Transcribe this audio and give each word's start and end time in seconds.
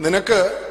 നിനക്ക് 0.00 0.70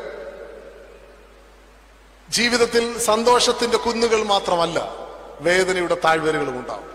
ജീവിതത്തിൽ 2.29 2.97
സന്തോഷത്തിന്റെ 2.99 3.77
കുന്നുകൾ 3.77 4.23
മാത്രമല്ല 4.23 4.91
വേദനയുടെ 5.39 5.97
താഴ്വരകളും 6.05 6.59
ഉണ്ടാവും. 6.59 6.93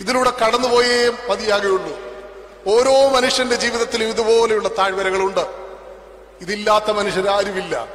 ഇതിലൂടെ 0.00 0.30
കടന്നുപോയേ 0.30 1.12
മതിയാകുള്ളൂ 1.30 1.98
ഓരോ 2.66 3.08
മനുഷ്യന്റെ 3.08 3.56
ജീവിതത്തിലും 3.56 4.08
ഇതുപോലെയുള്ള 4.08 4.68
താഴ്വരകളുണ്ട്. 4.68 5.46
ഇതില്ലാത്ത 6.40 6.90
മനുഷ്യരാരുമില്ല 6.90 7.86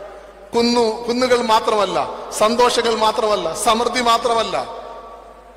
കുന്നു 0.55 1.05
കുന്നുകൾ 1.07 1.41
മാത്രമല്ല 1.41 2.09
സന്തോഷങ്ങൾ 2.31 2.95
മാത്രമല്ല 2.95 3.53
സമൃദ്ധി 3.53 4.01
മാത്രമല്ല 4.01 4.81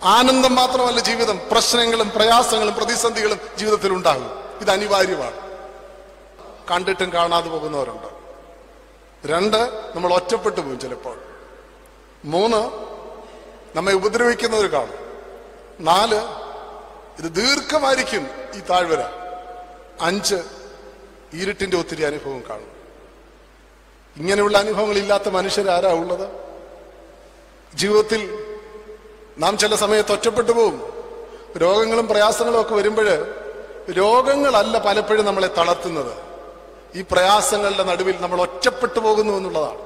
ആനന്ദം 0.03 0.55
മാത്രമല്ല 0.55 1.01
ജീവിതം 1.01 1.41
പ്രശ്നങ്ങളും 1.53 2.11
പ്രയാസങ്ങളും 2.11 2.75
പ്രതിസന്ധികളും 2.75 3.41
ജീവിതത്തിൽ 3.59 3.93
ഉണ്ടാകും 3.93 4.59
ഇത് 4.61 4.71
അനിവാര്യമാണ്. 4.71 5.44
കണ്ടിട്ടും 6.71 7.13
കാണാതെ 7.13 7.49
പോകുന്നവരുണ്ട്. 7.49 8.25
രണ്ട് 9.27 9.93
നമ്മൾ 9.95 10.15
ഒറ്റപ്പെട്ടു 10.15 10.61
പോകും 10.61 10.81
ചിലപ്പോൾ. 10.81 11.19
മൂന്ന് 12.25 12.71
നമ്മെ 13.77 13.93
ഉപദ്രവിക്കുന്നവർ 13.93 14.67
കാണും. 14.67 15.05
നാല് 15.81 16.21
ഇത് 17.19 17.35
ദീർഘമായിരിക്കും 17.35 18.27
ഈ 18.55 18.61
താഴ്വര. 18.71 19.05
അഞ്ച് 20.01 20.35
ഇരുട്ടിന്റെ 21.33 21.77
ഒത്തിരി 21.77 22.03
അനുഭവം 22.03 22.43
കാണും. 22.51 22.75
ഇങ്ങനെയുള്ള 24.17 24.59
അനുഭവങ്ങൾ 24.59 24.97
ഇല്ലാത്ത 24.97 25.29
മനുഷ്യരാരാ 25.29 25.93
ഉള്ളത്? 25.93 26.29
ജീവിതത്തിൽ 27.75 28.47
നാം 29.39 29.59
ചില 29.59 29.75
സമയത്ത് 29.75 30.13
ഒറ്റപ്പെട്ടു 30.13 30.53
പോകും. 30.53 30.93
രോഗങ്ങളും 31.57 32.09
പ്രയാസങ്ങളും 32.09 32.61
ഒക്കെ 32.61 32.75
വരുമ്പോൾ 32.75 33.35
രോഗങ്ങളല്ല 33.91 34.79
പലപ്പോഴും 34.79 35.25
നമ്മളെ 35.25 35.47
തളർത്തുന്നത്. 35.47 36.24
ഈ 36.95 37.03
പ്രയാസങ്ങളുടെ 37.13 37.85
നടുവിൽ 37.85 38.17
നമ്മൾ 38.21 38.41
ഒറ്റപ്പെട്ടു 38.41 38.99
പോകുന്നു 38.99 39.33
എന്നുള്ളതാണ്. 39.37 39.81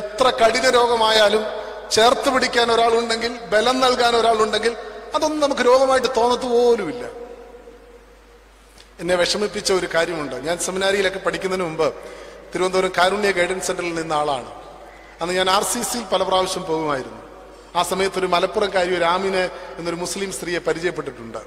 എത്ര 0.00 0.30
കഠിന 0.30 0.70
രോഗമായാലും 0.70 1.44
ചേർത്ത് 1.90 2.28
പിടിക്കാൻ 2.34 2.72
ഒരാളുണ്ടെങ്കിൽ 2.72 3.32
ബലം 3.52 3.80
നൽകാൻ 3.80 4.16
ഒരാളുണ്ടെങ്കിൽ 4.16 4.76
അതൊന്നും 5.14 5.40
നമുക്ക് 5.40 5.62
രോഗമായിട്ട് 5.62 6.08
തോന്നത്തു 6.16 6.46
പോലുമില്ല. 6.46 7.04
എന്നെ 9.00 9.14
വിഷമിപ്പിച്ച 9.16 9.72
ഒരു 9.72 9.88
കാര്യമുണ്ട്. 9.94 10.36
ഞാൻ 10.36 10.58
സെമിനാരിയിലൊക്കെ 10.58 11.18
പഠിക്കുന്നതിന് 11.18 11.64
മുമ്പ് 11.64 11.94
തിരുവനന്തപുരം 12.52 12.92
കാരുണ്യ 12.98 13.30
ഗൈഡൻസ് 13.30 13.66
സെന്ററിൽ 13.66 13.94
നിന്ന 13.94 14.12
ആളാണ്. 14.12 14.50
അന്ന് 15.22 15.34
ഞാൻ 15.34 15.50
ആർ 15.50 15.62
സി 15.62 15.82
സിയിൽ 15.82 16.04
പല 16.12 16.22
പ്രാവശ്യം 16.22 16.64
പോകുമായിരുന്നു. 16.64 17.22
ആ 17.76 17.82
സമയത്ത് 17.82 18.18
ഒരു 18.18 18.26
മലപ്പുറംകാരി 18.26 18.96
ഒരു 18.96 19.04
ആമിന് 19.04 19.48
എന്നൊരു 19.78 19.96
മുസ്ലിം 19.96 20.32
സ്ത്രീയെ 20.32 20.58
പരിചയപ്പെട്ടിട്ടുണ്ട്. 20.58 21.38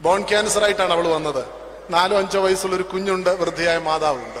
ബോൺ 0.00 0.22
ക്യാൻസർ 0.22 0.64
ആയിട്ടാണ് 0.64 0.92
അവൾ 0.92 1.08
വന്നത്. 1.08 1.59
നാലോ 1.90 2.18
അഞ്ചോ 2.18 2.40
വയസ്സുള്ള 2.40 2.76
ഒരു 2.76 2.82
കുഞ്ഞുണ്ട് 2.82 3.30
വൃദ്ധയായ 3.30 3.78
മാതാവുണ്ട്. 3.78 4.38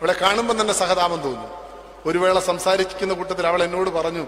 അവളെ 0.00 0.12
കാണുമ്പോൾ 0.12 0.60
തന്നെ 0.60 0.74
സഹതാപം 0.74 1.20
തോന്നും. 1.20 1.50
ഒരു 2.06 2.18
വേള 2.18 2.38
സംസാരിക്കുന്ന 2.38 3.14
കൂട്ടത്തിൽ 3.14 3.46
അവൾ 3.46 3.62
എന്നോട് 3.62 3.90
പറഞ്ഞു 3.90 4.26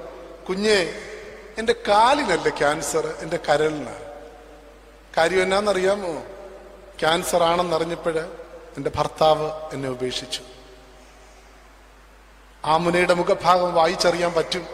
കുഞ്ഞെ 0.49 0.95
എന്റെ 1.59 1.75
കാലിനല്ല 1.89 2.49
ക്യാൻസർ 2.49 3.07
എന്റെ 3.07 3.39
കരളിന്? 3.49 3.97
കാര്യം 5.17 5.43
എന്നാന്നറിയാമോ? 5.43 6.23
ക്യാൻസർ 7.01 7.43
ആണെന്നറിഞ്ഞപ്പോഴ് 7.43 8.21
എന്റെ 8.77 8.91
ഭർത്താവ് 8.97 9.51
എന്നെ 9.73 9.89
ഉപേക്ഷിച്ചു. 9.89 10.41
ആ 12.65 12.77
മുനയുടെ 12.77 13.15
മുഖഭാഗം 13.15 13.75
വായിച്ചറിയാൻ 13.75 14.33
പറ്റും. 14.33 14.67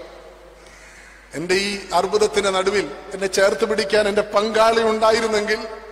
എന്റെ 1.34 1.54
ഈ 1.54 1.88
അർബുദത്തിന്റെ 1.94 2.50
നടുവിൽ 2.50 2.90
എന്നെ 3.14 3.26
ചേർത്ത് 3.26 3.64
പിടിക്കാൻ 3.64 4.08
എന്റെ 4.08 4.22
പങ്കാളി 4.22 4.82
ഉണ്ടായിരുന്നെങ്കിൽ 4.82 5.83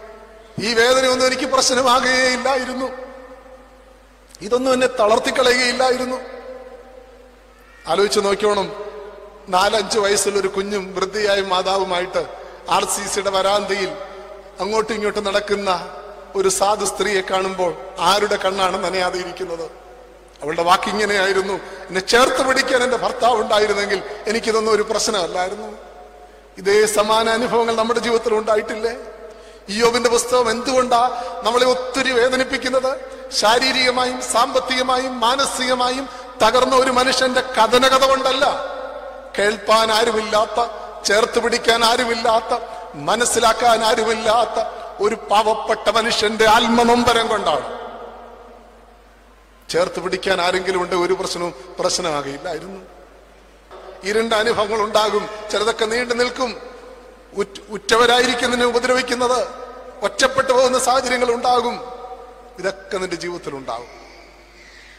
ഈ 0.61 0.75
വേദനയൊന്നും 0.75 1.27
എനിക്ക് 1.27 1.47
പ്രശ്നമാകുകയില്ലായിരുന്നു. 1.55 2.89
ഇതൊന്നും 4.41 4.73
എന്നെ 4.73 4.87
തളർത്തിക്കളയുകയില്ലായിരുന്നു. 4.87 6.19
ആലോചിച്ച് 7.89 8.21
നോക്കിയോണം. 8.21 8.69
നാലഞ്ച് 9.49 9.99
വയസ്സുള്ള 9.99 10.39
ഒരു 10.39 10.49
കുഞ്ഞും 10.49 10.95
വൃദ്ധിയായ 10.97 11.41
മാതാവുമായിട്ട് 11.43 12.23
ആർ 12.71 12.85
സി 12.85 13.05
സിയുടെ 13.13 13.31
വരാന്തയിൽ 13.31 13.91
അങ്ങോട്ടും 14.61 14.95
ഇങ്ങോട്ടും 14.95 15.25
നടക്കുന്ന 15.25 15.71
ഒരു 16.35 16.49
സാധു 16.49 16.85
സ്ത്രീയെ 16.85 17.23
കാണുമ്പോൾ 17.31 17.73
ആരുടെ 17.99 18.37
കണ്ണാണ് 18.45 18.85
നനയാതെ 18.85 19.19
ഇരിക്കുന്നത് 19.19 19.65
അവളുടെ 20.43 20.63
വാക്കിങ്ങനെയായിരുന്നു 20.63 21.61
എന്നെ 21.89 22.01
ചേർത്ത് 22.01 22.43
പിടിക്കാൻ 22.47 22.83
എന്റെ 22.83 22.97
ഭർത്താവ് 22.97 23.41
ഉണ്ടായിരുന്നെങ്കിൽ 23.43 24.03
എനിക്കിതൊന്നും 24.27 24.73
ഒരു 24.73 24.83
പ്രശ്നമല്ലായിരുന്നു. 24.83 25.69
ഇതേ 26.59 26.87
സമാന 26.87 27.29
അനുഭവങ്ങൾ 27.31 27.75
നമ്മുടെ 27.77 28.01
ജീവിതത്തിൽ 28.01 28.35
ഉണ്ടായിട്ടില്ലേ? 28.35 28.95
ഇയോബിന്റെ 29.69 30.11
പുസ്തകം 30.11 30.51
എന്തുകൊണ്ടാ 30.51 31.03
നമ്മളെ 31.43 31.67
ഒത്തിരി 31.67 32.11
വേദനിപ്പിക്കുന്നത്? 32.11 33.01
ശാരീരികമായും 33.31 34.23
സാമ്പത്തികമായും 34.23 35.21
മാനസികമായും 35.21 36.09
തകർന്ന 36.43 36.77
ഒരു 36.77 36.91
മനുഷ്യന്റെ 36.91 37.41
കഥനകഥ 37.41 38.05
കൊണ്ടല്ല. 38.05 38.45
കേൾപ്പാൻ 39.39 39.93
ആരുമില്ലാത്ത 39.93 40.71
ചേർത്ത് 41.05 41.39
പിടിക്കാൻ 41.41 41.85
ആരുമില്ലാത്ത 41.85 42.61
മനസ്സിലാക്കാൻ 42.95 43.85
ആരുമില്ലാത്ത 43.85 44.67
ഒരു 45.01 45.15
പാവപ്പെട്ട 45.15 45.89
മനുഷ്യന്റെ 45.89 46.45
ആത്മനൊമ്പരം 46.45 47.29
കൊണ്ടാണ്. 47.29 47.83
ചേർത്ത് 49.69 50.01
പിടിക്കാൻ 50.01 50.41
ആരെങ്കിലും 50.41 50.83
ഉണ്ട് 50.83 50.95
ഒരു 50.95 51.13
പ്രശ്നവും 51.13 51.55
പ്രശ്നമാകില്ലായിരുന്നു 51.79 52.81
ഇരുണ്ട 54.05 54.33
അനുഭവങ്ങൾ 54.33 54.83
ഉണ്ടാകും 54.83 55.29
ചിലതൊക്കെ 55.51 55.85
നീണ്ടു 55.85 56.15
നിൽക്കും. 56.15 56.72
ഉറ്റവരായിരിക്കുന്നതിനെ 57.69 58.67
ഉപദ്രവിക്കുന്നത് 58.67 59.49
ഒറ്റപ്പെട്ടു 60.03 60.53
പോകുന്ന 60.53 60.79
സാഹചര്യങ്ങൾ 60.79 61.35
ഉണ്ടാകും. 61.35 61.81
ഇതൊക്കെ 62.59 62.99
നിന്റെ 62.99 63.17
ജീവിതത്തിൽ 63.17 63.55
ഉണ്ടാകും. 63.55 64.03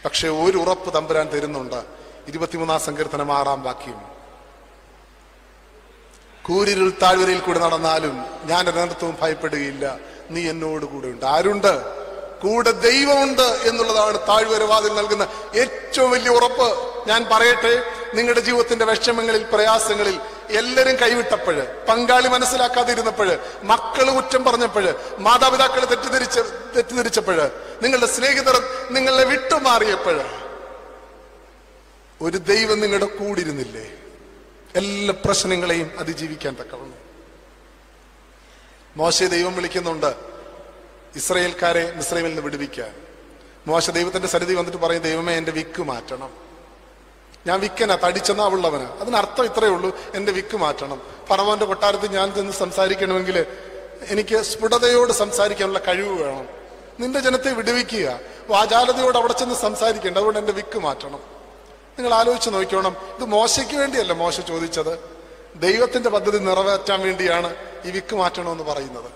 പക്ഷെ 0.06 0.30
ഒരു 0.30 0.58
ഉറപ്പ് 0.58 0.94
തമ്പുരാൻ 0.94 1.30
തരുന്നുണ്ട്. 1.30 1.84
ഇരുപത്തിമൂന്നാം 2.28 2.80
സങ്കീർത്തനം 2.80 3.38
ആറാം 3.38 3.64
വാക്യം. 3.64 4.14
കൂരിരുൾ 6.46 6.92
താഴ്വരയിൽ 7.02 7.40
കൂടെ 7.40 7.60
നടന്നാലും 7.60 8.26
ഞാൻ 8.44 8.70
അനർത്ഥവും 8.70 9.18
ഭയപ്പെടുകയില്ല. 9.22 10.00
നീ 10.30 10.50
എന്നോട് 10.50 10.86
കൂടെ 10.86 11.08
ഉണ്ട്. 11.08 11.26
ആരുണ്ട്? 11.26 12.04
കൂടെ 12.42 12.72
ദൈവമുണ്ട് 12.72 13.42
എന്നുള്ളതാണ് 13.42 14.28
താഴ്വരവാദിൽ 14.28 14.94
നൽകുന്ന 14.94 15.28
ഏറ്റവും 15.56 16.12
വലിയ 16.12 16.30
ഉറപ്പ്. 16.30 16.94
ഞാൻ 17.08 17.26
പറയട്ടെ 17.32 17.84
നിങ്ങളുടെ 18.14 18.40
ജീവിതത്തിന്റെ 18.40 18.86
വിഷമങ്ങളിൽ 18.86 19.44
പ്രയാസങ്ങളിൽ 19.44 20.20
എല്ലാരും 20.56 20.96
കൈവിട്ടപ്പോഴ് 20.96 21.86
പങ്കാളി 21.86 22.28
മനസ്സിലാക്കാതിരുന്നപ്പോഴ് 22.28 23.38
മക്കൾ 23.64 24.16
കുറ്റം 24.16 24.44
പറഞ്ഞപ്പോഴ് 24.44 24.94
മാതാപിതാക്കൾ 25.18 25.86
തെറ്റിദ്ധരിച്ച 25.86 26.40
തെറ്റിദ്ധരിച്ചപ്പോഴ് 26.76 27.52
നിങ്ങളുടെ 27.84 28.06
സ്നേഹിതർ 28.06 28.64
നിങ്ങളെ 28.92 29.24
വിട്ടുമാറിയപ്പോൾ 29.24 30.22
ഒരു 32.22 32.38
ദൈവം 32.38 32.80
നിങ്ങളുടെ 32.80 33.06
കൂടിരുന്നില്ലേ? 33.06 33.92
എല്ലാ 34.76 35.14
പ്രശ്നങ്ങളെയും 35.26 35.92
അതിജീവിക്കാൻ 36.00 36.56
തക്കവണ്ണം. 36.60 37.02
മോശ 38.98 39.24
ദൈവം 39.24 39.56
വിളിക്കുന്നുണ്ട് 39.56 40.16
ഇസ്രയേൽക്കാരെ 41.16 41.94
മിസ്രൈമിൽ 41.96 42.28
നിന്ന് 42.28 42.42
വിടുവിക്കാൻ. 42.42 42.96
മോശ 43.68 43.90
ദൈവത്തിന്റെ 43.90 44.28
സന്നിധി 44.28 44.54
വന്നിട്ട് 44.54 44.78
പറയും 44.78 45.02
ദൈവമേ 45.02 45.34
എന്റെ 45.38 45.52
വിക്ക് 45.52 45.82
മാറ്റണം. 45.82 46.53
ഞാൻ 47.48 47.60
വിക്കനാ 47.60 47.96
തടിച്ചെന്നാ 47.96 48.48
ഉള്ളവന്. 48.48 48.88
അതിനർത്ഥം 49.02 49.46
ഇത്രയേ 49.46 49.70
ഉള്ളൂ 49.70 49.98
എന്റെ 50.16 50.32
വിക്ക് 50.32 50.58
മാറ്റണം. 50.58 51.02
പറവന്റെ 51.30 51.66
കൊട്ടാരത്തിൽ 51.66 52.08
ഞാൻ 52.08 52.34
ചെന്ന് 52.34 52.54
സംസാരിക്കണമെങ്കിൽ 52.54 53.46
എനിക്ക് 54.10 54.42
സ്ഫുടതയോട് 54.42 55.14
സംസാരിക്കാനുള്ള 55.14 55.80
കഴിവ് 55.80 56.24
വേണം. 56.24 56.48
നിന്റെ 57.00 57.20
ജനത്തെ 57.20 57.52
വിടുവിക്കുക. 57.52 58.20
വാചാലതയോട് 58.48 59.18
അവിടെ 59.18 59.34
ചെന്ന് 59.34 59.56
സംസാരിക്കേണ്ട 59.56 60.18
അതുകൊണ്ട് 60.18 60.40
എന്റെ 60.40 60.54
വിക്ക് 60.54 60.80
മാറ്റണം. 60.80 61.20
നിങ്ങൾ 62.00 62.14
ആലോചിച്ച് 62.14 62.50
നോക്കിക്കോണം 62.50 62.96
ഇത് 63.16 63.26
മോശയ്ക്ക് 63.26 63.76
വേണ്ടിയല്ല 63.76 64.14
മോശ 64.14 64.40
ചോദിച്ചത്. 64.40 65.00
ദൈവത്തിന്റെ 65.56 66.10
പദ്ധതി 66.10 66.38
നിറവേറ്റാൻ 66.38 67.02
വേണ്ടിയാണ് 67.02 67.56
ഈ 67.86 67.92
വിക്ക് 67.92 68.16
മാറ്റണമെന്ന് 68.16 68.64
പറയുന്നത്. 68.64 69.12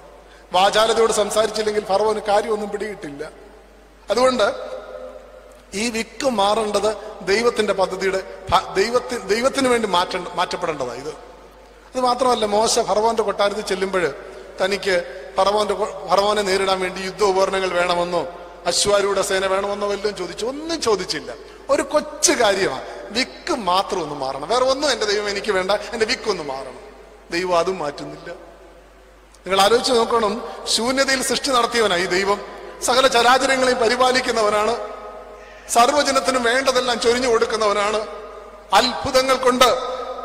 വാചാലതയോട് 0.53 1.13
സംസാരിച്ചില്ലെങ്കിൽ 1.13 1.85
ഫറവന് 1.85 2.19
കാര്യമൊന്നും 2.19 2.69
പിടികിട്ടില്ല. 2.69 3.31
അതുകൊണ്ട് 4.09 4.76
ഈ 5.77 5.89
വിക്ക് 5.89 6.29
മാറേണ്ടത് 6.29 6.97
ദൈവത്തിന്റെ 7.21 7.73
പദ്ധതിയുടെ 7.73 8.23
ദൈവത്തി 8.75 8.83
ദൈവത്തിന് 8.83 9.29
ദൈവത്തിന് 9.29 9.67
വേണ്ടി 9.67 9.87
മാറ്റ 9.87 10.09
മാറ്റപ്പെടേണ്ടതാണ് 10.35 10.97
ഇത്. 10.97 11.09
അത് 11.09 12.01
മാത്രമല്ല 12.01 12.45
മോശ 12.45 12.79
ഫറവോന്റെ 12.79 13.23
കൊട്ടാരത്തിൽ 13.23 13.61
ചെല്ലുമ്പോൾ 13.61 14.13
തനിക്ക് 14.65 15.23
ഫറവോന്റെ 15.37 15.73
ഫറവാനെ 16.07 16.41
നേരിടാൻ 16.41 16.79
വേണ്ടി 16.79 17.01
യുദ്ധ 17.01 17.23
ഉപകരണങ്ങൾ 17.23 17.69
വേണമെന്നോ 17.69 18.27
അശ്വാരൂഢ 18.65 19.21
സേന 19.21 19.45
വേണമെന്നോ 19.45 19.87
വല്ലതും 19.87 20.15
ചോദിച്ചു. 20.15 20.45
ഒന്നും 20.45 20.81
ചോദിച്ചില്ല. 20.81 21.33
ഒരു 21.69 21.81
കൊച്ചു 21.81 22.31
കാര്യമാണ് 22.31 22.83
വിക്ക് 23.09 23.53
മാത്രം 23.53 24.01
ഒന്ന് 24.01 24.15
മാറണം. 24.15 24.49
വേറെ 24.49 24.65
ഒന്നും 24.65 24.91
എന്റെ 24.91 25.05
ദൈവം 25.05 25.29
എനിക്ക് 25.29 25.51
വേണ്ട. 25.51 25.71
എന്റെ 25.71 26.05
വിക്ക് 26.05 26.29
ഒന്ന് 26.29 26.43
മാറണം. 26.43 26.79
ദൈവം 27.31 27.57
അതും 27.57 27.79
മാറ്റുന്നില്ല. 27.79 28.31
നിങ്ങൾ 29.47 29.61
ആലോചിച്ച് 29.61 29.91
നോക്കണം. 29.91 30.41
ശൂന്യതയിൽ 30.67 31.23
സൃഷ്ടി 31.23 31.51
നടത്തിയവനാണ് 31.51 32.01
ഈ 32.01 32.05
ദൈവം. 32.05 32.41
സകല 32.83 33.07
ചരാചരങ്ങളെയും 33.07 33.77
പരിപാലിക്കുന്നവനാണ്. 33.77 34.96
സർവജനത്തിനും 35.69 36.43
വേണ്ടതെല്ലാം 36.43 36.99
ചൊരിഞ്ഞു 36.99 37.27
കൊടുക്കുന്നവനാണ്. 37.27 38.07
അത്ഭുതങ്ങൾ 38.73 39.35
കൊണ്ട് 39.35 39.65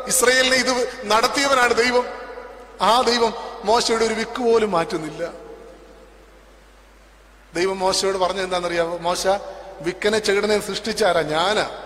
ഇസ്രയേലിനെ 0.07 0.55
ഇത് 0.55 1.01
നടത്തിയവനാണ് 1.03 1.73
ദൈവം. 1.73 2.05
ആ 2.81 3.01
ദൈവം 3.01 3.33
മോശയുടെ 3.63 4.05
ഒരു 4.05 4.13
വിക്ക് 4.13 4.43
പോലും 4.43 4.71
മാറ്റുന്നില്ല. 4.71 5.31
ദൈവം 7.55 7.79
മോശയോട് 7.79 8.17
പറഞ്ഞു 8.17 8.41
എന്താണെന്നറിയാമോ 8.41 8.97
മോശ 8.97 9.27
വിക്കനെ 9.81 10.19
ചെകിടനെ 10.19 10.59
സൃഷ്ടിച്ചാരാ 10.59 11.21
ഞാനാ. 11.21 11.79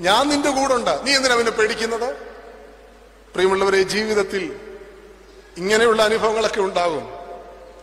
ഞാൻ 0.00 0.28
നിന്റെ 0.28 0.50
കൂടെ 0.50 0.74
ഉണ്ട്. 0.74 1.06
നീ 1.06 1.16
എന്തിനാ 1.16 1.34
അവനെ 1.34 1.50
പേടിക്കുന്നത്? 1.50 2.16
പ്രിയമുള്ളവരെ 3.34 3.82
ജീവിതത്തിൽ 3.82 4.60
ഇങ്ങനെയുള്ള 5.56 6.02
അനുഭവങ്ങളൊക്കെ 6.02 6.60
ഉണ്ടാകും. 6.60 7.12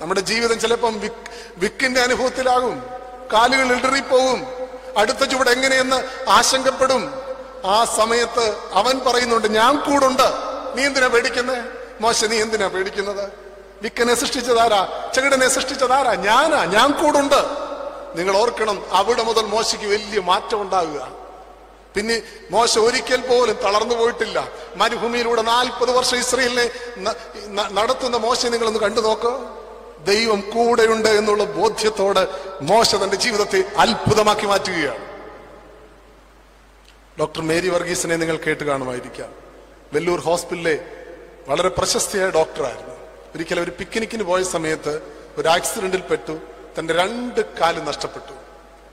നമ്മുടെ 0.02 0.20
ജീവിതം 0.20 0.60
ചിലപ്പം 0.60 1.00
വിക്ക് 1.00 1.30
വിക്കിന്റെ 1.58 2.02
അനുഭവത്തിലാകും. 2.02 2.84
കാലുകൾ 3.33 3.75
ഇടറിപ്പോവും 3.75 4.48
അടുത്ത 4.98 5.24
ചുവട് 5.24 5.50
എങ്ങനെയെന്ന് 5.50 6.30
ആശങ്കപ്പെടും. 6.30 7.22
ആ 7.66 7.86
സമയത്ത് 7.86 8.57
അവൻ 8.74 9.00
പറയുന്നുണ്ട് 9.00 9.48
ഞാൻ 9.48 9.80
കൂടുണ്ട്. 9.80 10.27
നീ 10.75 10.83
എന്തിനാ 10.86 11.07
പേടിക്കുന്നേ? 11.07 11.62
മോശ 12.01 12.25
നീ 12.25 12.42
എന്തിനാ 12.42 12.68
പേടിക്കുന്നത്? 12.68 13.31
വിക്കനെ 13.81 14.16
സൃഷ്ടിച്ചതാരാ? 14.16 15.12
ചെകിടനെ 15.16 15.48
സൃഷ്ടിച്ചതാരാ? 15.48 16.13
ഞാനാ 16.13 16.66
ഞാൻ 16.66 16.92
കൂടുണ്ട്. 16.92 17.45
നിങ്ങൾ 18.18 18.38
ഓർക്കണം 18.38 18.86
അവിടെ 18.92 19.24
മുതൽ 19.24 19.42
മോശയ്ക്ക് 19.42 19.88
വലിയ 19.88 20.19
മാറ്റം 20.19 20.62
ഉണ്ടാകുക. 20.62 21.07
പിന്നെ 21.95 22.22
മോശ 22.51 22.80
ഒരിക്കൽ 22.80 23.22
പോലും 23.22 23.56
തളർന്നു 23.56 23.95
പോയിട്ടില്ല. 23.95 24.48
മരുഭൂമിയിലൂടെ 24.75 25.42
നാൽപ്പത് 25.42 25.92
വർഷം 25.92 26.18
ഇസ്രയേലിനെ 26.18 26.69
നടത്തുന്ന 27.72 28.18
മോശം 28.18 28.51
നിങ്ങളൊന്ന് 28.51 28.80
കണ്ടു 28.80 29.01
നോക്കോ. 29.01 29.33
ദൈവം 30.06 30.40
കൂടെയുണ്ട് 30.42 31.10
എന്നുള്ള 31.10 31.44
ബോധ്യത്തോട് 31.44 32.28
മോശ 32.62 32.96
തന്റെ 32.96 33.16
ജീവിതത്തെ 33.16 33.63
അത്ഭുതമാക്കി 33.78 34.46
മാറ്റുകയാണ്. 34.46 35.06
ഡോക്ടർ 37.19 37.42
മേരി 37.42 37.69
വർഗീസിനെ 37.69 38.16
നിങ്ങൾ 38.16 38.38
കേട്ട് 38.38 38.63
കാണുമായിരിക്കാം. 38.63 39.34
വെല്ലൂർ 39.94 40.19
ഹോസ്പിറ്റലിലെ 40.19 40.86
വളരെ 41.48 41.69
പ്രശസ്തിയായ 41.69 42.30
ഡോക്ടറായിരുന്നു. 42.30 42.96
ഒരിക്കൽ 43.36 43.60
ഒരു 43.60 43.72
പിക്നിക്കിന് 43.72 44.24
പോയ 44.24 44.44
സമയത്ത് 44.44 45.02
ഒരു 45.38 45.48
ആക്സിഡന്റിൽ 45.48 46.02
പെട്ടു. 46.02 46.40
തന്റെ 46.80 46.94
രണ്ട് 46.94 47.60
കാലും 47.60 47.86
നഷ്ടപ്പെട്ടു. 47.86 48.34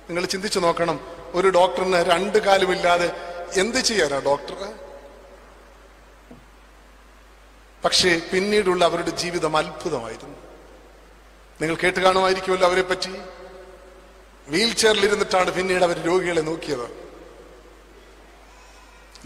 നിങ്ങൾ 0.08 0.24
ചിന്തിച്ചു 0.24 0.58
നോക്കണം 0.58 1.00
ഒരു 1.34 1.48
ഡോക്ടറിന് 1.48 1.96
രണ്ട് 1.96 2.38
കാലുമില്ലാതെ 2.38 3.12
എന്ത് 3.56 3.78
ചെയ്യാനാ 3.78 4.18
ഡോക്ടർ? 4.18 4.72
പക്ഷേ 7.84 8.20
പിന്നീടുള്ള 8.32 8.84
അവരുടെ 8.84 9.10
ജീവിതം 9.10 9.56
അത്ഭുതമായിരുന്നു. 9.56 10.51
നിങ്ങൾ 11.62 11.76
കേട്ട് 11.82 12.00
കാണുമായിരിക്കുമല്ലോ 12.00 12.68
അവരെ 12.68 12.82
പറ്റി 12.82 13.12
വീൽ 14.48 14.74
ചെയറിൽ 14.74 15.04
ഇരുന്നിട്ടാണ് 15.04 15.50
പിന്നീട് 15.54 15.84
അവർ 15.84 15.98
രോഗികളെ 16.02 16.40
നോക്കിയത്. 16.40 16.86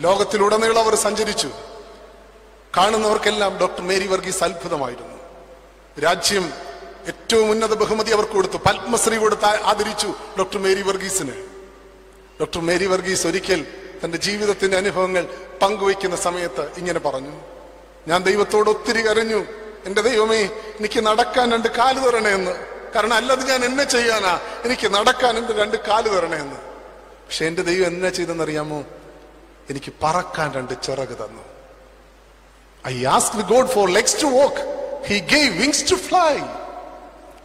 ലോകത്തിലുടനീളം 0.01 0.79
അവർ 0.79 0.95
സഞ്ചരിച്ചു. 0.95 1.51
കാണുന്നവർക്കെല്ലാം 2.77 3.59
ഡോക്ടർ 3.59 3.81
മേരി 3.81 4.07
വർഗീസ് 4.07 4.45
അത്ഭുതമായിരുന്നു. 4.45 5.17
രാജ്യം 6.01 6.53
ഏറ്റവും 7.07 7.51
ഉന്നത 7.51 7.75
ബഹുമതി 7.75 8.11
അവർക്ക് 8.11 8.33
കൊടുത്തു. 8.33 8.57
പത്മശ്രീ 8.57 9.17
കൊടുത്ത് 9.17 9.45
ആദരിച്ചു 9.45 10.15
ഡോക്ടർ 10.39 10.59
മേരി 10.59 10.83
വർഗീസിന്. 10.83 11.37
ഡോക്ടർ 12.41 12.61
മേരി 12.61 12.87
വർഗീസ് 12.87 13.27
ഒരിക്കൽ 13.27 13.67
തന്റെ 14.05 14.19
ജീവിതത്തിന്റെ 14.19 14.77
അനുഭവങ്ങൾ 14.77 15.25
പങ്കുവയ്ക്കുന്ന 15.63 16.17
സമയത്ത് 16.17 16.73
ഇങ്ങനെ 16.79 16.99
പറഞ്ഞു. 16.99 17.41
ഞാൻ 18.09 18.23
ദൈവത്തോട് 18.23 18.71
ഒത്തിരി 18.71 19.03
കരഞ്ഞു. 19.09 19.45
എന്റെ 19.87 20.01
ദൈവമേ 20.01 20.43
എനിക്ക് 20.79 21.01
നടക്കാൻ 21.01 21.53
രണ്ട് 21.53 21.69
കാൽ 21.69 22.11
തരണേന്ന്. 22.11 22.67
കാരണം 22.95 23.15
അല്ലാതെ 23.15 23.45
ഞാൻ 23.45 23.65
എന്നെ 23.65 23.85
ചെയ്യാനാ. 23.85 24.41
എനിക്ക് 24.65 24.95
നടക്കാൻ 24.95 25.39
എന്റെ 25.39 25.53
രണ്ട് 25.53 25.77
കാൽ 25.77 26.09
തരണേന്ന്. 26.09 26.57
പക്ഷെ 27.27 27.47
എന്റെ 27.47 27.63
ദൈവം 27.63 27.87
എന്നെ 27.87 28.11
ചെയ്തെന്നറിയാമോ? 28.11 28.85
എനിക്ക് 29.71 29.93
പറക്കാൻ 30.03 30.53
രണ്ട് 30.53 30.83
ചിറക് 30.83 31.09
തന്നു. 31.09 31.43
I 32.87 33.05
ask 33.05 33.37
God 33.37 33.69
for 33.69 33.91
legs 33.91 34.23
to 34.23 34.27
walk 34.27 34.57
he 35.07 35.19
gave 35.19 35.61
wings 35.61 35.91
to 35.91 35.95
fly 35.95 36.37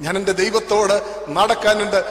ഞാൻ 0.01 0.17
എന്റെ 0.17 0.31
ദൈവത്തോട് 0.31 1.25
നടക്കാൻ 1.29 1.81
ഉണ്ട് 1.81 2.05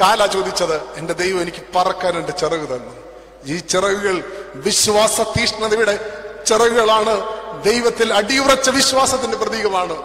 കാല 0.00 0.26
ചോദിച്ചത്. 0.26 0.94
എന്റെ 0.94 1.14
ദൈവം 1.14 1.42
എനിക്ക് 1.42 1.62
പറക്കാൻ 1.74 2.18
ഉണ്ട് 2.18 2.38
ചിറക് 2.38 2.68
തന്നു. 2.68 3.04
ഈ 3.44 3.58
ചിറകുകൾ 3.58 4.24
വിശ്വാസ 4.54 5.20
തീഷ്ണതയുടെ 5.20 6.22
ചിറകുകളാണ് 6.46 7.43
ദൈവത്തിൽ 7.62 8.14
അടിയുറച്ച 8.14 8.70
വിശ്വാസത്തിന്റെ 8.70 9.36
പ്രതീകമാണ്. 9.36 9.96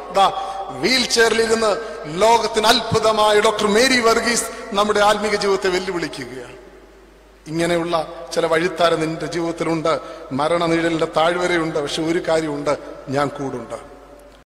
വീൽ 0.81 1.05
ചെയറിലിരുന്ന് 1.05 1.77
ലോകത്തിന് 2.05 2.67
അത്ഭുതമായ 2.67 3.39
ഡോക്ടർ 3.39 3.67
മേരി 3.67 3.99
വർഗീസ് 3.99 4.43
നമ്മുടെ 4.71 4.99
ആത്മീക 4.99 5.35
ജീവിതത്തെ 5.35 5.69
വെല്ലുവിളിക്കുകയാണ്. 5.69 6.55
ഇങ്ങനെയുള്ള 7.47 8.07
ചില 8.33 8.45
വഴിത്താര 8.45 8.95
നിന്റെ 8.95 9.25
ജീവിതത്തിലുണ്ട്. 9.25 9.99
മരണനിഴലിന്റെ 10.31 11.07
താഴ്വരയുണ്ട്. 11.17 11.79
പക്ഷെ 11.79 12.01
ഒരു 12.01 12.27
കാര്യമുണ്ട് 12.27 12.77
ഞാൻ 13.09 13.27
കൂടുണ്ട്. 13.27 13.98